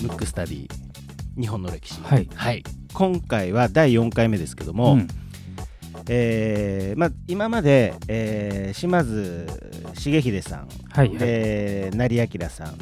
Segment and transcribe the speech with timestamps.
[0.00, 0.68] ムックスタディ
[1.38, 2.00] 日本の歴史。
[2.00, 2.28] はい。
[2.34, 2.64] はい、
[2.94, 5.08] 今回は第4回目ですけども、うん。
[6.08, 9.46] えーまあ、今まで、えー島津
[9.94, 11.18] 重秀さんはいはい。
[11.18, 12.76] で成明さん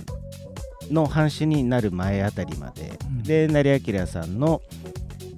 [0.93, 3.23] の藩主になる前あたりまで、うん。
[3.23, 4.61] で成明さんの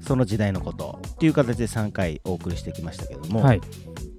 [0.07, 3.61] その時代のことっていう形で3回お送りしてきましたけども、はい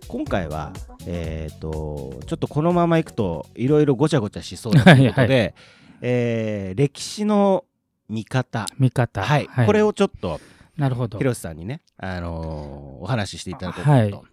[0.08, 0.74] 今回は、
[1.06, 7.66] えー、とちょっとこのままいくといろいろごちゃごちゃしそうだということで、 はえー歴史の
[8.10, 9.22] 見方、見方。
[9.22, 9.48] はい。
[9.66, 10.40] これをちょっと
[10.78, 11.18] なるほど。
[11.18, 14.12] 広瀬さんにね、あのーお話ししていただこうかはない。
[14.12, 14.26] と。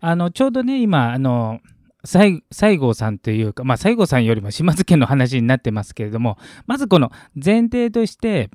[0.00, 1.60] あのちょうどね今あの
[2.04, 7.10] 西西郷さんというか、まあ、西郷さんよりも島津家の話になってますけれどもまずこの
[7.42, 8.50] 前提として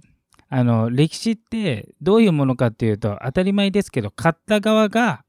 [0.50, 5.24] あの歴史ってどういうものかっていうと当たり前ですけど買った側が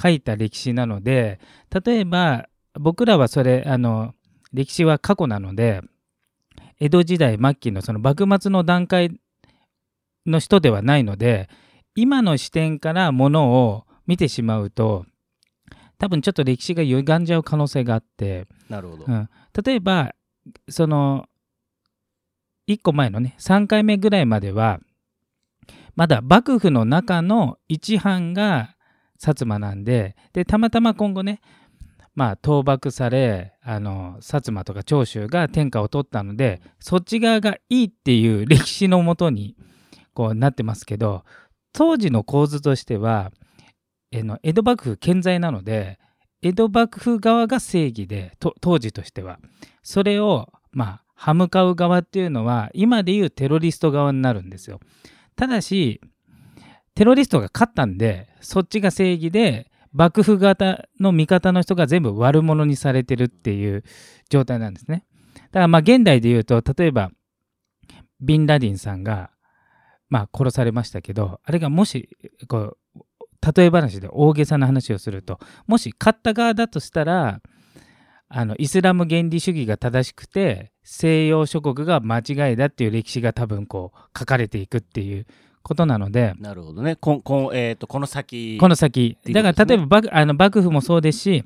[0.00, 1.40] 書いた歴史なので
[1.84, 4.14] 例えば僕らはそれあの
[4.52, 5.82] 歴史は過去なので
[6.78, 9.18] 江戸時代末期のその幕末の段階
[10.26, 11.48] の人ではないので
[11.94, 15.06] 今の視点からものを見てしまうと
[15.98, 19.04] 多分ちょっと歴史が歪んじゃう可能性があって、なるほど。
[19.08, 19.30] うん、
[19.64, 20.14] 例えば
[20.68, 21.26] その
[22.68, 24.80] 1個前のね3回目ぐらいまでは
[25.94, 28.75] まだ幕府の中の一藩が
[29.18, 31.40] 薩摩なんででたまたま今後ね
[32.14, 39.56] まあ倒幕されあの薩摩とか長州が天下を取ったのでそっち側がいいっていう 歴史のもとに
[40.14, 41.24] こうなってますけど
[41.72, 43.32] 当時の構図としては
[44.10, 45.98] えの江戸幕府健在なので
[46.42, 49.38] 江戸幕府側が正義でと当時としては。
[49.82, 54.80] それをまあ歯向かう側っていうのは今でいうテロリスト側になるんですよ。
[55.34, 56.00] ただし
[56.96, 63.84] テロリストが勝ったんでそっちが正義で幕府型の味方の人が全部悪者にされてるっていう
[64.28, 65.04] 状態なんですね。
[65.34, 67.10] だからまあ現代で言うと例えば
[68.20, 69.30] ビンラディンさんが
[70.08, 72.08] まあ殺されましたけどあれがもし
[72.48, 72.98] こう
[73.56, 77.40] 例え話で大げさな話をするともし勝った側だとしたら
[78.28, 85.26] あのイスラム原理主義が正しくて西洋諸国が間違いだっていう歴史が多分こう書かれていくっていう
[85.66, 86.94] ことなのでなるほどね。
[86.94, 88.56] こんこんえー、とこの先。
[88.60, 89.18] この先。
[89.28, 91.44] だから例えば幕あの幕府もそうですし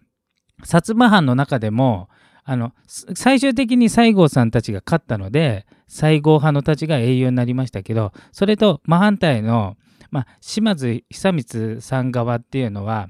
[0.62, 2.10] 薩摩藩の中でも
[2.44, 9.78] あのす最終的に西郷さんたちが勝ったので西郷派のたちが英雄になりましたけどそれと真反対の、
[10.10, 13.08] まあ、島津久光さん側っていうのは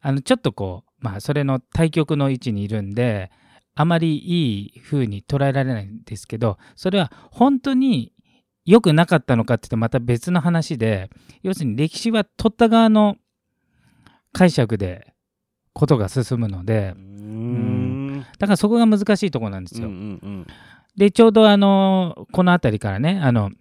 [0.00, 3.30] あのちょっとこう、まあ、それの対極の位置にいるんで
[3.76, 8.12] あまりいい風に捉えられないんですけどそれは本当に
[8.68, 11.08] 良くなかったのかって言ってまた別の話で
[11.42, 13.16] 要するに歴史は取った側の
[14.32, 15.14] 解釈で
[15.72, 19.88] ことが進むのでうーんだからそこが難しいところなんですよ。
[19.88, 20.46] うんうんうん
[20.96, 23.52] でちょうどあのこの辺りからねあの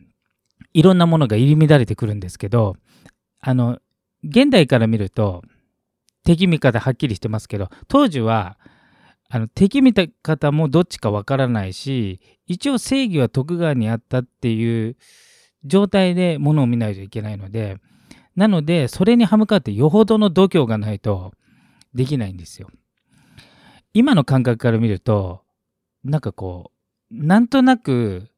[0.73, 2.75] いろんなものが入り乱れてくるんですけど
[3.39, 3.77] あの
[4.23, 5.43] 現代から見ると
[6.23, 8.57] 敵味方はっきりしてますけど当時は
[9.29, 14.95] あの敵味方もどっちかわからないし一応正義は徳川にあったっていう
[15.65, 17.77] 状態でものを見ないといけないので
[18.35, 21.33] なのでそれに歯向かってよほどの度胸がないと
[21.93, 22.69] できないんですよ。
[23.93, 25.41] 今の感覚から見ると
[26.03, 26.71] なんかこ
[27.11, 28.29] うなんとなく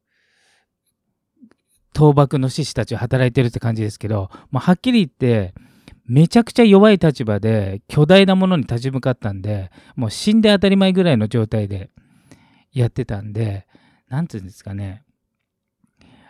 [1.94, 5.54] 倒幕の志士たちは働いてるって感じですけど、まあ、はっきり言って
[6.10, 11.90] めちゃくちゃ弱い立場で巨大なものに立ち向かったんでもう死んで当たり前ぐらいの状態で
[12.72, 13.68] やってたんで
[14.08, 15.04] なんていうんですかね。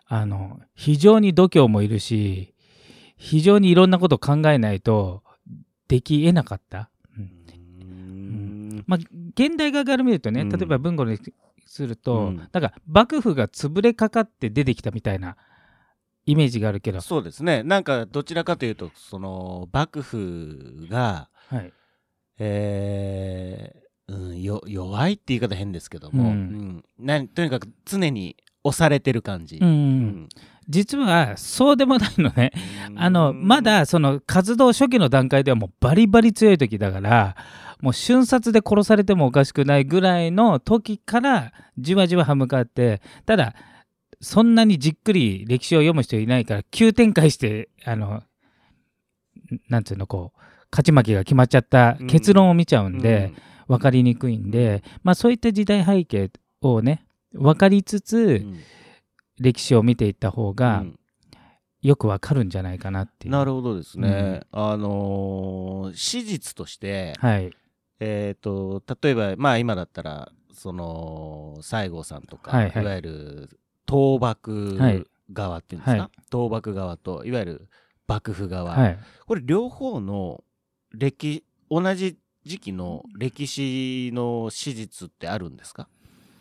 [0.06, 2.54] あの非常に度胸もいるし
[3.16, 5.22] 非常にいろんなことを考えないと
[5.88, 6.90] できえなかった。
[7.16, 8.84] うん。
[8.86, 9.00] まあ、
[9.34, 10.48] 現代側から見るとね、うん。
[10.50, 11.18] 例えば文庫に
[11.64, 12.36] すると、うん。
[12.36, 15.36] なんか幕府が潰れかかって出てきたみたいな
[16.30, 17.62] イメージがあるけど、そうですね。
[17.62, 21.72] なんかどちらかというとその幕府がはい、
[22.38, 26.28] えーうん、よ弱いって言い方変ですけども、うん。
[26.28, 26.84] うん。
[26.98, 29.56] なとにかく常に押されてる感じ。
[29.56, 30.28] うんうん
[30.68, 32.52] 実はそうでもないのね。
[32.94, 37.34] あのまだその活動初期の段階ではもうバリバリ強い時だから
[37.80, 43.56] もう瞬殺で殺されてもおかしくないぐらいの時からじわじわ歯向かってただ
[44.20, 48.22] そんなにじっくり歴史を読む人いないから急展開してあの
[49.68, 50.40] なんていうのこう
[50.70, 53.32] 勝ち負けが決まっちゃった結論を見ちゃうんで、
[53.66, 56.30] 分かりにくいんで、まあ、そういった時代背景
[56.60, 58.60] をね分かりつうつん
[59.40, 60.98] 歴史を見ていった方うがん
[61.82, 63.32] よくわかるんじゃないかなっていう。
[63.32, 64.42] なるほどですね。
[64.52, 67.50] あのー史実として、はい。
[68.00, 75.04] えー、と例えば、まあ、今だったらその西郷さんとか、はいはいいわゆる倒幕はい。
[75.32, 76.10] 側っていうんですか、はい。
[76.30, 77.68] 倒幕側といわゆる
[78.06, 78.98] 幕府側、はい。
[79.26, 80.44] これ両方の
[80.92, 85.88] 歴同じ時期の歴史の史実ってあるんですか？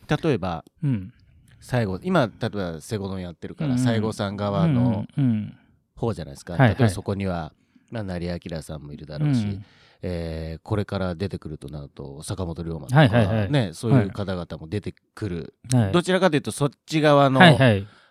[0.07, 1.13] 例えばうん。
[1.60, 3.80] 西郷今例えばセゴドンやってるから、うん。
[3.80, 5.57] 西郷さん側のうんうん。
[5.96, 6.69] 方じゃないですか、はいはい。
[6.69, 7.51] 例えばそこには、
[7.92, 9.66] まあ、成明さんもいるだろうし、うん
[10.01, 13.51] えーこれから出てくるとなると坂本龍馬とか、はいはいはい。
[13.51, 15.92] ね、そういう方々も出てくる、はい。
[15.92, 17.42] どちらかというとそっち側の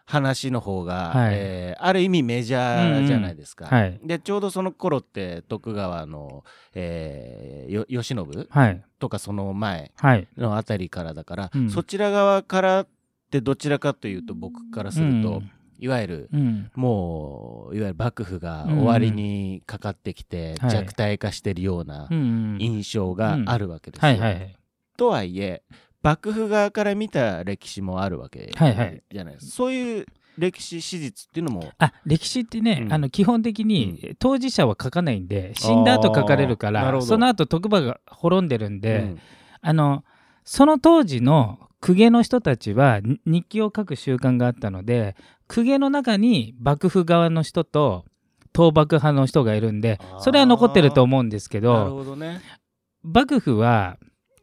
[0.04, 1.34] 話の方が、はい。
[1.34, 3.66] えーある意味メジャーじゃないですか。
[3.66, 4.00] はい。
[4.02, 6.44] でちょうどその頃って徳川の、
[6.74, 8.82] えーよ慶喜はい。
[8.98, 10.28] とかその前はい。
[10.36, 11.70] のあたりからだから、うん。
[11.70, 12.88] そちら側からっ
[13.30, 16.70] てどちらかというと僕からすると、うんいわゆるうん。
[16.74, 20.70] もういわゆる幕府が終わりにかかってきて、はい。
[20.70, 24.08] 弱体化してるようなうん印象があるわけですよ。
[24.08, 24.54] はいはい
[24.96, 25.62] とはいえ
[26.02, 29.02] 幕府側から見た歴史もあるわけはいはい。
[29.10, 32.92] じゃないですか、そういう歴史史実っていうのもあ歴史ってね、うん。
[32.92, 39.18] あの基本的に当事者は書かないんで死んだ後書かれるからその後徳川が滅んでるんで、うん。
[39.60, 40.04] あの
[40.44, 45.16] その当時の公家の人たちはに日記を書く習慣があったので
[45.46, 48.04] 公家の中に幕府側の人と
[48.56, 52.40] 倒幕派の人がいるんでそれは残ってると思うんですけなるどほどね。
[53.02, 53.98] 幕府は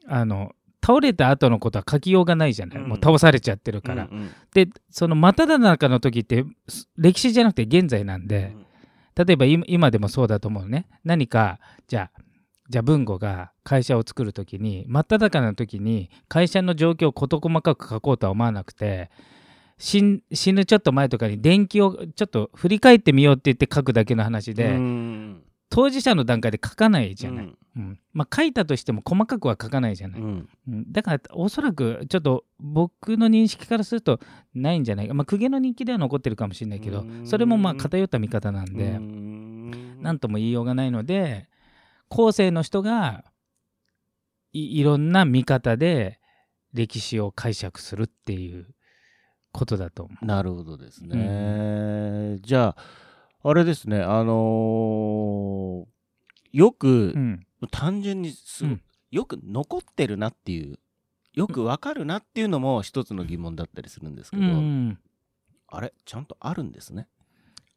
[0.07, 0.51] あの
[0.85, 2.89] 倒れた後のことは書きようがないじゃない、うん。
[2.89, 4.07] もう倒されちゃってるから。
[4.09, 4.31] うんうん。
[4.53, 8.55] でその真っ只中の時ってす歴史じゃなくて現在なんで、
[9.15, 10.87] 例えば今今でもそうだと思うね。
[11.03, 12.21] 何かじゃあ
[12.69, 19.09] じゃあ文吾が会社を作る時に真っ只中の時に会社の状況を事細かく書こうとは思わなくて
[19.77, 25.43] 死ぬちょっと前とかに電気をちょっと振り返ってみようって言って書くだけの話で、うん。
[25.69, 27.57] 当事者の段階で書かないじゃない、うん。
[27.75, 27.99] うん。
[28.13, 30.49] まあ、書いたとしても細かくは書かないじゃない、うん。
[30.69, 30.91] うん。
[30.93, 34.19] だからおそらくちょっと僕の認識からすると
[34.53, 35.07] ないんじゃない。
[35.09, 37.27] かまあ公家の日記では残ってるかもしれないけどうん。
[37.27, 40.01] それもまあ偏った見方なんで、うん。
[40.01, 41.49] なんとも言いようがないので
[42.09, 43.25] 後世の人が
[44.51, 46.19] いいろんな見方で
[46.73, 48.67] 歴史を解釈するっていう
[49.51, 52.37] ことだと思なるほどですね。
[52.41, 52.77] じゃあ
[53.43, 54.01] あれですね。
[54.01, 55.85] あのー
[56.51, 57.13] よくう。
[57.15, 57.45] うん。
[57.69, 58.81] 単純にすうん。
[59.11, 60.79] よく残ってるなっていう
[61.33, 64.97] よくわかるなっていうのも一つの疑問だったりするんですけうど、ん、
[65.67, 65.93] あれ？
[66.05, 67.07] ちゃんとあるんですね。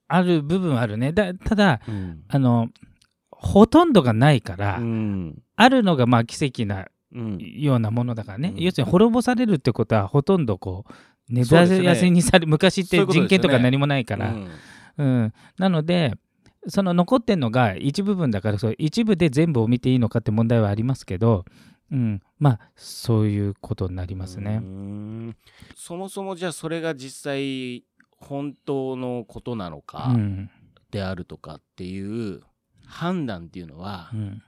[0.07, 1.13] ある部分はあるね。
[1.13, 2.25] だただうん。
[2.29, 2.69] あの
[3.41, 5.43] ほとんどがないから、うん。
[5.57, 7.39] あるのがまあ奇跡なうん。
[7.39, 8.63] ようなものだからね、うん。
[8.63, 10.93] 要するに滅ぼされるってことはほとんどこう
[11.33, 14.51] 根そうですね絶やせにされ、昔って人権とか何もないから、うん。
[14.99, 16.15] うん、なので
[16.67, 21.45] その残ってんのが一部分だからそう一部で全部を見ていいのかって問題はありますけど、
[21.93, 24.57] うん、まあそういうことになりますうね。
[24.59, 25.37] ん。
[25.77, 27.85] そもそもじゃあそれが実際
[28.17, 30.51] 本当のことなのうかん。
[30.91, 32.41] であるとかっていう
[32.89, 34.43] 判断っていうのはうん。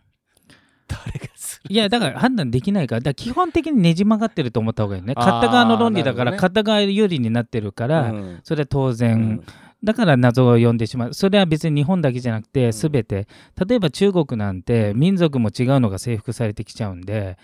[0.88, 1.72] 誰がする？
[1.72, 5.12] いやだから判断できないからだ基本的にねじ曲がってると思った方がいいね。
[5.16, 6.48] あー買った側の論理だから、なるほどね。
[6.48, 8.40] 買った側有利になってるから、うん。
[8.42, 9.44] それは当然、うん。
[9.82, 11.14] だから謎を呼んでしまう。
[11.14, 12.72] それは別に日本だけじゃなくてうん。
[12.72, 13.28] 全て、
[13.66, 17.38] 例えば中国なんて民族も違うのが征服されてきちゃうんで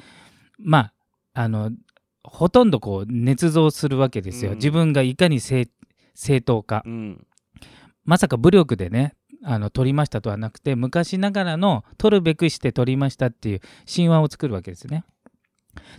[0.58, 0.78] ま
[1.32, 1.70] ああの
[2.22, 4.56] ほとんどこう捏造するわけですよ、うん。
[4.56, 5.68] 自分がいかに正
[6.14, 7.26] 正当かうん。
[8.04, 9.14] まさか武力でね
[9.49, 13.61] あの取りましたとはなくて昔ながらの取るべくして取りましたっていう
[13.93, 15.05] 神話を作るわけですね。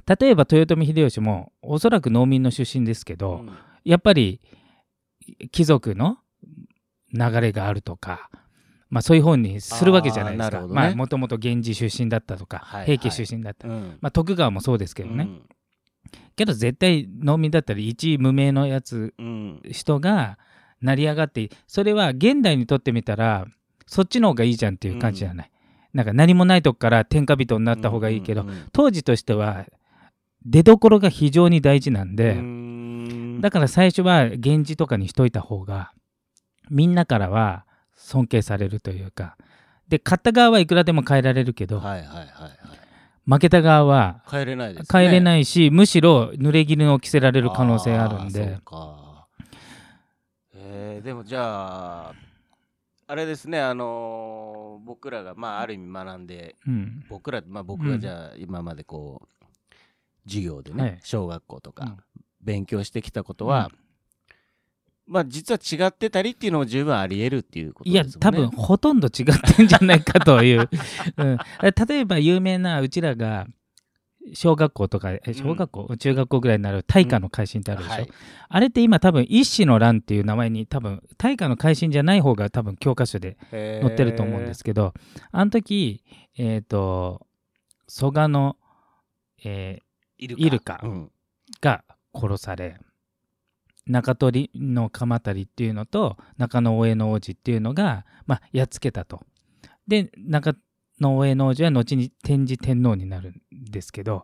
[0.06, 3.58] 例えば豊臣秀吉もおそらく農民の出身ですけど、うん。
[3.86, 4.42] やっぱり
[5.52, 6.18] 貴族の
[7.14, 8.30] 流れがあるとか、
[8.90, 10.62] まあ、そういう方にするわけじゃないですか。
[10.96, 13.98] もともと源氏出身だったとか、はい平家出身だった、うん。
[14.02, 15.42] まあ、徳川もそうですけどね、うん。
[16.36, 19.62] けど絶対農民だったり一無名のやつうん。
[19.72, 20.38] 人が
[20.82, 23.46] 成り上がってそれは現代にとってみたら
[23.86, 25.52] そっちの方がいいじゃんっていう感じじゃない、
[25.94, 29.66] なんか何もないとこから天下人になった方がいいけど、うんうんうん当時としては
[30.46, 33.42] 出どころが非常に大事なんで、うん。
[33.42, 35.92] だから最初は源氏とかにしといた方が
[36.70, 37.66] みんなからは
[37.96, 39.38] 尊敬されるというか
[39.90, 42.28] で勝った側はいくらでも変えられるけど、はいはいはいはい。
[43.30, 44.88] 負けた側は帰れないですね。
[44.90, 48.46] 変えれいないし、むしろ濡れ衣を着せられる可能性あるんで。
[48.46, 49.07] そうか
[50.70, 52.14] えーでもじゃあ
[53.08, 57.06] あれですねあのー僕らがまあある意味学んでうん。
[57.10, 59.46] 僕らまあ僕がじゃあ今までこう
[60.28, 61.00] 授業でね、はい。
[61.04, 61.98] 小学校とかうん。
[62.42, 63.72] 勉強してきたことは、
[65.06, 68.40] まあ実は違ってたりっていうのも十分あり得るっていうこといやですもんね。
[68.40, 70.70] 多分ほとんど違ってんじゃないかという、
[71.18, 71.38] うん、
[71.88, 73.48] 例えば有名なうちらが
[74.34, 78.10] 小学校とかえ小学校、中学校ぐらいになる大化の改新ってあるでしょ、はい。
[78.50, 84.94] あれって今多分一子の乱っていう名前に多分大化の改新じゃない方が多分教科書で載載ってると思うんですけど、
[85.32, 86.04] あの時
[86.38, 87.26] えっ、と
[87.88, 88.58] 蘇我の、
[89.44, 89.80] え
[90.18, 91.06] イルイルカうん。
[91.06, 91.08] ー
[91.62, 92.78] が殺され
[93.86, 99.22] 中取の鎌足っていうのと中野大江の王子っていうのが、まあ、やっつけたと。
[99.88, 100.54] で中
[101.00, 104.24] 野大江の王子は後に天智天皇になるんですけど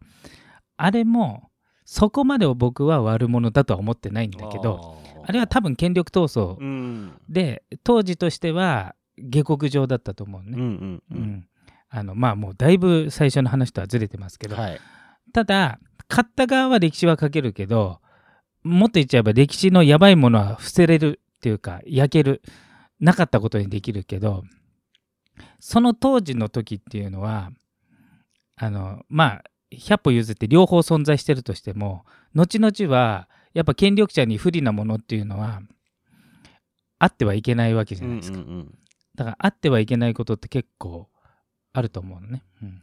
[0.78, 1.50] あれも
[1.86, 7.14] そこまでを僕は悪者だとは思ってないんだけどあれは多分権力闘争うん。
[7.30, 10.50] で当時としては下克上だったと思うね。
[10.54, 11.22] うんうんううん。
[11.22, 11.48] ん
[11.90, 14.80] あのまあもうだいぶ最初の話とはずれてますけど、はい。
[15.34, 18.00] ただ勝った側は歴史は書けるけど
[18.64, 22.42] もっと言っちゃえば歴史のやばいものは伏せれるっていうか焼ける
[23.00, 24.44] なかったことにできるけど
[25.60, 27.52] その当時の時っていうのは
[28.56, 35.62] あのまあ100歩譲って両方存在してるとしても後々はやっぱ権力者に不利なものっていうのは
[37.00, 38.78] あってはいけないわけじゃないですか、うんうんうん
[39.16, 41.08] だからあってはいけないことって結構
[41.72, 42.82] あると思うのね、うん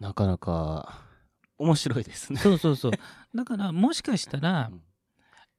[0.00, 1.02] なかなか
[1.58, 2.40] 面白いですね。
[2.40, 2.92] そうそうそう。
[3.34, 4.80] だからもしかしたらうん、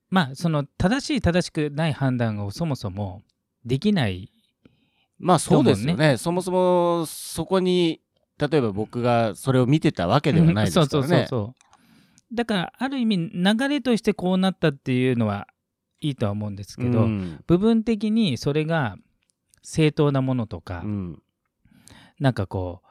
[0.10, 3.22] まあその正しい正しくない判断をそもそも
[3.66, 4.32] できない。
[5.20, 6.18] まあそうですよとね。
[6.18, 8.02] そもそもそこに
[8.38, 10.90] 例えば僕がそれを見てたわけではないですからね。
[10.90, 11.54] そうそうそうそ
[12.32, 12.36] う。
[12.36, 15.48] だからある意味流れとしてこうなったっていうのは
[16.00, 18.96] いいとは思うんですけど、うん部分的にそれが
[19.62, 21.22] 正当なものとか、うん
[22.20, 22.89] なんかこう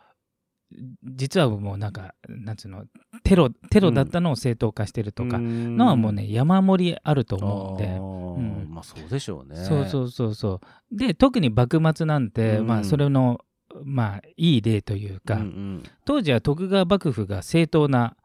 [1.02, 2.84] 実はもうなんかなんつうの
[3.24, 7.86] テロテロだったのを正当化してるとかのはもうね、山盛りあると思うんで。
[7.86, 8.68] うん。
[8.70, 9.56] まあそうでしょうね。
[9.56, 10.60] そうそうそうそ
[10.92, 10.96] う。
[10.96, 12.66] で特に幕末なんて、うん。
[12.66, 13.40] まあそれの
[13.82, 15.82] まあいい例というか、うんうん。
[16.04, 18.16] 当時は徳川幕府が正当な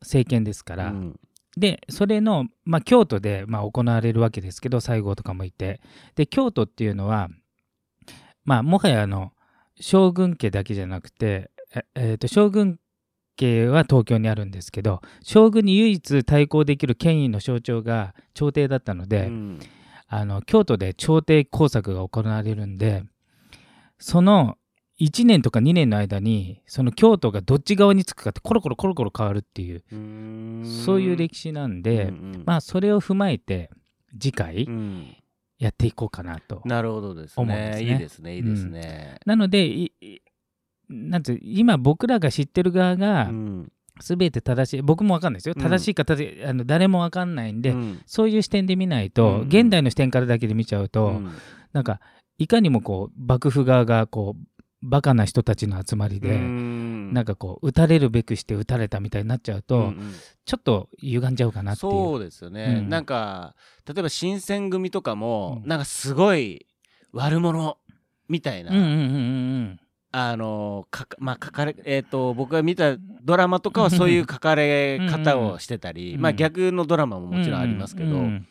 [0.00, 1.20] 政権ですから、うん。
[1.56, 5.80] でそれの、まあ、京都で、まあ、行われるわけですけど西郷とかもいて。
[6.16, 7.28] で京都っていうのは
[8.44, 9.32] まあもはやあの
[9.80, 12.78] 将軍家だけじゃなくてええーと将軍
[13.36, 19.58] 家は東京にあるんですけど将軍に唯一対抗できる権威の象徴が朝廷だったので、うん
[20.14, 23.02] あの京都で朝廷工作が行われるんで
[23.98, 24.58] その
[25.00, 29.82] 1年とか2年の間にその京都がどっち側につくかってコロコロコロコロ変わるっていう
[30.84, 33.70] そういう歴史なんで、うんうんまあそれを踏まえて
[34.20, 35.16] 次回うん
[35.58, 36.60] やっていこうかなと。
[36.64, 37.82] なるほどですねね。
[37.82, 38.34] いいですね。
[38.34, 39.20] いいですね。
[39.24, 39.92] なので
[40.92, 43.72] なんつう今僕らが知ってる側がうん。
[44.00, 45.54] 全て正しい僕も分かんないですよ。
[45.56, 45.62] うん。
[45.62, 48.00] 正しいか正しいあの誰も分かんないんで、うん。
[48.06, 49.48] そういう視点で見ないと、うん。
[49.48, 51.30] 現代の視点からだけで見ちゃうと、うん。
[51.72, 52.00] なんか
[52.38, 57.12] いかにもこう幕府側がこうバカな人たちの集まりで、うん。
[57.12, 60.14] なんかこう撃たれるべくして撃たれたみたいになっちゃうと、うんうん。
[60.46, 61.92] ちょっと歪んじゃうかなっていう。
[61.92, 63.54] そうですよね、うんなんか
[63.86, 66.66] 例えば新選組とかも、うんなんかすごい
[67.12, 67.76] 悪者
[68.28, 69.80] みたいな、うんうんうんうん
[70.12, 76.20] あのかかまあ書かれえっ、と僕が見たドラマとかはそういう書かれ方をしてたり、うん。
[76.20, 78.14] まあ逆のドラマももちろんありますけど、うん。
[78.14, 78.48] うんうん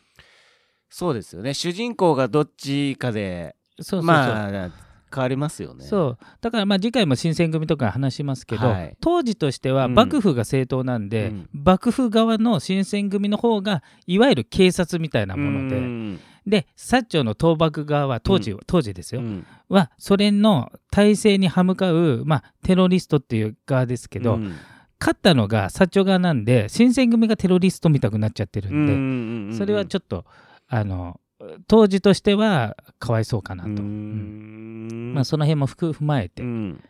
[0.94, 1.54] そうですよね。
[1.54, 3.56] 主人公がどっちかで
[4.02, 4.70] まあ
[5.10, 5.86] 変わりますよね。
[5.86, 6.24] そう。
[6.42, 8.96] だからまあ次回も新選組とか話しますけど、はい。
[9.00, 9.94] 当時としてはうん。
[9.94, 11.48] 幕府が正当なんで、うん。
[11.54, 19.46] 幕府側の新選組の方がいわゆる警察みたいなもので、うんで薩長の倒幕側は当時,、うん当時ですよ、うん。
[19.68, 24.54] はソ連の体制に歯向かう、まあ、テロリストっていう側ですけど、うん。
[25.00, 30.24] 勝ったのが薩長側なんで新選組がテロリストみたくなっちゃってるんで、うんそれはちょっと
[30.68, 31.20] あの
[31.66, 35.10] 当時としてはかわいそうかなと、ううん。
[35.10, 35.14] ん。
[35.14, 36.84] まあ、その辺も含踏まえてうん。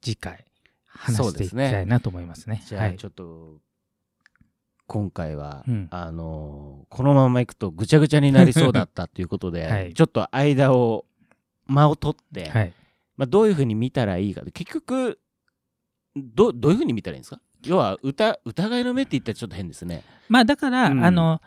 [0.00, 0.44] 次回
[0.86, 2.62] 話していきそうですねたいなと思いますね。
[2.66, 2.96] じゃあはい。
[2.96, 3.58] ちょっと
[4.88, 5.88] 今回は、うん。
[5.90, 9.94] あのこのままいくとぐちゃぐちゃになりそうだったということで、 はい。
[9.94, 11.04] ちょっと間を
[11.66, 12.72] 間を取って、はい。
[13.16, 15.20] まあ、どういうふうに見たらいいか結局
[16.16, 17.40] どどういうふうに見たらいいんですか？
[17.64, 20.02] 要は疑疑いの目って言ったらちょっと変ですね。
[20.28, 21.04] まあだから、うん。
[21.04, 21.40] あの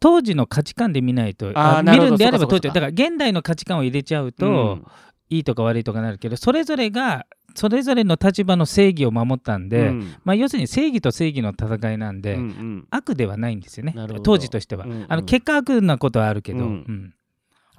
[0.00, 4.84] 当時の価値観で見ないとあ見るんであれば当時だから現代の価値観を入れちゃうと、うん。
[5.30, 10.14] いいとか悪いとかなるけどそれぞれがそれぞれの立場の正義を守ったんで、うん。
[10.24, 12.86] まあ、要するに正義と正義の戦いなんで、うんうん。
[12.90, 13.94] 悪ではないんですよね。
[14.22, 15.06] 当時としては、うんうん。
[15.08, 16.64] あの結果悪なことはあるけど、うん。
[16.64, 17.14] うん。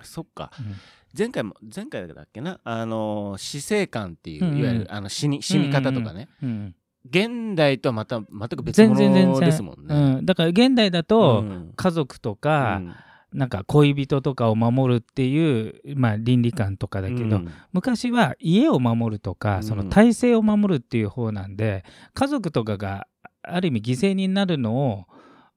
[0.02, 0.52] そっか。
[0.60, 0.76] うん。
[1.18, 2.60] 前回も前回だっけな？
[2.64, 4.58] あの死生観っていう、うんうん。
[4.60, 6.76] いわゆるあの死に死に方とかね、うん
[7.10, 9.96] 現代とはまた全く別物ですもんね。
[9.96, 11.74] うん、だから現代だと、うん。
[11.76, 12.96] 家族とか、うん
[13.34, 17.50] なんか恋人とかを守るっていう、まあ、倫理観とかだけど、うん。
[17.72, 19.64] 昔は家を守るとか、うん。
[19.64, 21.84] その体制を守るっていう方なんで
[22.14, 23.08] 家族とかが
[23.44, 25.06] ある意味犠牲になるのを、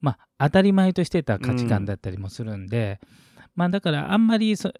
[0.00, 3.00] まあ、当たり前としてた価値観だったりもするんで、
[3.54, 4.72] まあだからあんまりそ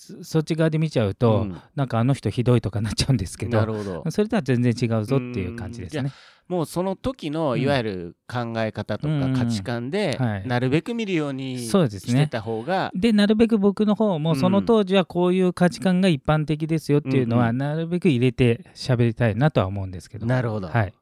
[0.00, 1.60] そそっち側で見ちゃうと、うん。
[1.74, 4.10] なんかあの人ひどいとかなっちゃうんですけどなるほど。
[4.10, 6.10] それとは全然違うぞっていう感じですね。
[6.48, 7.60] もうその時のうん。
[7.60, 10.48] いわゆる考え方とか価値観ではい。
[10.48, 12.12] なるべく見るようにそうですね。
[12.12, 14.36] してた方がでなるべく僕の方もうん。
[14.36, 20.26] その当時はこういう価値観が一般的ですよっていうのはうんなるべく入れて喋りたいなとは思うんですけど。
[20.26, 20.68] なるほど。
[20.68, 20.94] はい。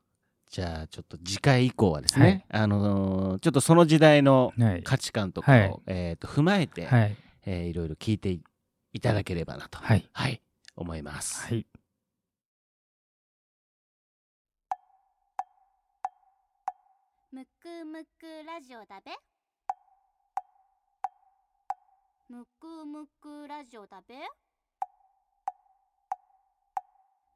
[0.50, 4.82] じゃあちょっと次回以降はですね、あのーちょっとその時代のはい。
[4.82, 5.80] 価値観とかを、はい。
[5.86, 7.16] えー、と踏まえて、はい。
[7.46, 8.40] えーいろいろ聞いてい
[8.92, 10.08] いただければなと、はい。
[10.12, 10.42] はい、
[10.76, 11.42] 思います。
[11.42, 11.66] はい。
[17.30, 19.12] むくむくラジオだべ。
[22.28, 24.14] むくむくラジオだべ。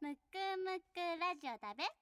[0.01, 0.19] むく
[0.59, 2.02] むくラジオだべ